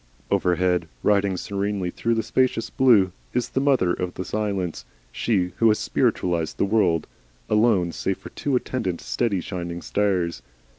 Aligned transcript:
Overhead, 0.31 0.87
riding 1.03 1.37
serenely 1.37 1.91
through 1.91 2.15
the 2.15 2.23
spacious 2.23 2.71
blue, 2.71 3.11
is 3.35 3.49
the 3.49 3.59
mother 3.61 3.93
of 3.93 4.15
the 4.15 4.25
silence, 4.25 4.83
she 5.11 5.53
who 5.57 5.67
has 5.67 5.77
spiritualised 5.77 6.57
the 6.57 6.65
world, 6.65 7.05
alone 7.47 7.91
save 7.91 8.17
for 8.17 8.29
two 8.29 8.55
attendant 8.55 8.99
steady 8.99 9.41
shining 9.41 9.83
stars. 9.83 10.41